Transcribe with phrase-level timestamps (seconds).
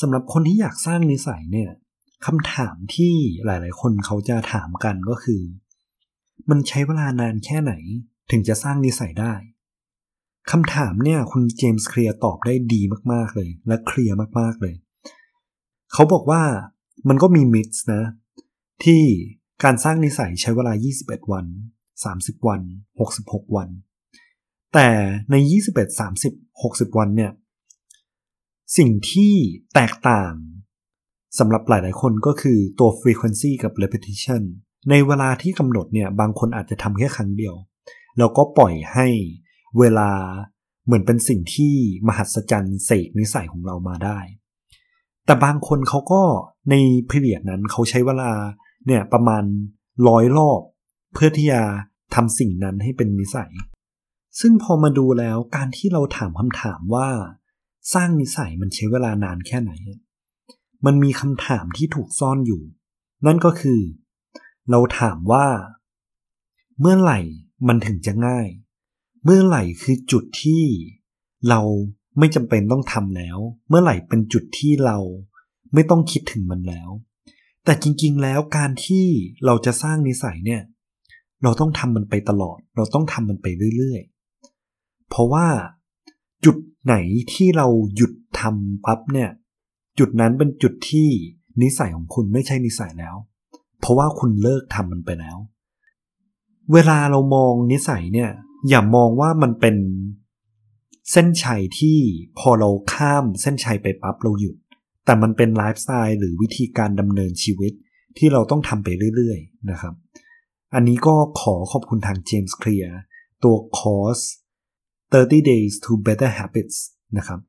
[0.00, 1.70] สำหรับคนที่อยากสร้างนิสัยเนี่ย
[2.26, 5.42] คำถามที่หลาย ๆ คนเขาจะถามกันก็คือ
[6.50, 7.72] มันใช้เวลานานแค่ไหน
[8.30, 9.34] ถึงจะสร้างนิสัยได้
[10.50, 14.74] คำถามเนี่ยคุณเจมส์เคลียร์ตอบได้ดีมาก ๆ เลย และเคลียร์มาก ๆ เลย
[15.92, 16.42] เขาบอกว่า
[17.08, 18.04] มันก็มีมิตส์นะ
[18.84, 19.02] ที่
[19.64, 20.72] การสร้างนิสัยใช้เวลา
[21.02, 21.46] 21 วัน
[21.96, 22.60] 30 วัน
[23.08, 23.68] 66 วัน
[24.74, 24.88] แต่
[25.30, 25.34] ใน
[25.72, 27.32] 21 30 60 วันเนี่ย
[28.76, 29.34] สิ่งที่
[29.74, 30.34] แตกต่าง
[31.38, 34.42] สำหรับหลายๆคนก็คือตัว frequency กับ repetition
[34.90, 37.54] ในเวลาที่กำหนดเนี่ยบางคนอาจจะทำแค่ครั้งเดียว
[38.18, 39.06] แล้วก็ปล่อยให้
[39.78, 40.10] เวลา
[40.84, 41.74] เหมือนเป็นสิ่งที่
[42.08, 44.18] มหัศจรรย์เสกนิสัยของเรามาได้
[45.26, 46.22] แต่บางคนเขาก็
[46.70, 46.74] ใน
[47.10, 48.32] พิเรียดนั้นเขาใช้เวลา
[48.86, 49.44] เนี่ยประมาณ
[50.08, 50.60] ร้อยรอบ
[51.14, 51.62] เพื่อที่จะ
[52.14, 53.52] ทำสิ่งนั้นให้เป็นนิสัย
[54.40, 57.08] ซึ่งพอมาดูแล้วการที่เราถามคำถามว่า
[57.92, 59.72] สร้างนิสัยมันใช้เวลานานแค่ไหน
[60.86, 62.62] มันมีคำถามที่ถูกซ่อนอยู่
[63.26, 63.80] นั่นก็คือ
[64.70, 65.46] เราถามว่า
[66.80, 67.20] เมื่อไหร่
[67.68, 68.48] มันถึงจะง่าย
[69.24, 70.64] เมื่อไหร่คือจุดที่
[71.48, 71.60] เรา
[72.18, 74.98] ไม่จำเป็นต้องทำแล้ว เมื่อไหร่เป็นจุดที่เรา
[75.74, 76.90] ไม่ต้องคิดถึงมันแล้ว
[77.64, 79.04] แต่จริง ๆ แล้วการที่
[79.44, 80.62] เราจะสร้างนิสัยเนี่ย
[81.42, 84.02] เราต้องทำมันไปตลอด เราต้องทำมันไปเรื่อย
[84.54, 85.46] ๆ เพราะว่า
[86.44, 86.94] จุด ไหน
[87.32, 89.30] ที่เราหยุดทำปั๊บเนี่ย
[89.98, 91.08] จุดนั้นเป็นจุดที่
[91.62, 93.16] นิสัยของคุณไม่ใช่นิสัยแล้ว
[93.80, 95.36] เพราะว่าคุณเลิกทำมันไปแล้ว
[96.72, 98.30] เวลาเรามองนิสัยเนี่ย
[98.68, 99.76] อย่ามองว่ามันเป็น
[101.12, 101.98] เส้นชัยที่
[102.38, 104.56] พอเราข้ามเส้นชัยไปปั๊บเราหยุด
[105.04, 107.72] แต่มันเป็นไลฟ์สไตล์หรือวิธีการดำเนินชีวิต
[108.18, 109.94] ที่เราต้องทำไปเรื่อย ๆ นะครับ
[110.74, 112.96] อันนี้ก็ขอขอบคุณทางเจมส์เคลียร์
[113.44, 114.18] ตัวคอร์ส
[115.13, 116.77] 30 days to better habits
[117.17, 117.39] นะครับ